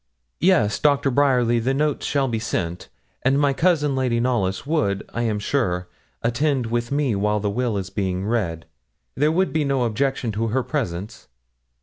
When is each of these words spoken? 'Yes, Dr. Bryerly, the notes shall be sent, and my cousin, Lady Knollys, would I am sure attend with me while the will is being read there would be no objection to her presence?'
'Yes, 0.39 0.79
Dr. 0.79 1.11
Bryerly, 1.11 1.59
the 1.59 1.75
notes 1.75 2.07
shall 2.07 2.27
be 2.27 2.39
sent, 2.39 2.89
and 3.21 3.39
my 3.39 3.53
cousin, 3.53 3.95
Lady 3.95 4.19
Knollys, 4.19 4.65
would 4.65 5.07
I 5.13 5.21
am 5.21 5.37
sure 5.37 5.89
attend 6.23 6.65
with 6.65 6.91
me 6.91 7.13
while 7.15 7.39
the 7.39 7.51
will 7.51 7.77
is 7.77 7.91
being 7.91 8.25
read 8.25 8.65
there 9.13 9.31
would 9.31 9.53
be 9.53 9.63
no 9.63 9.83
objection 9.83 10.31
to 10.31 10.47
her 10.47 10.63
presence?' 10.63 11.27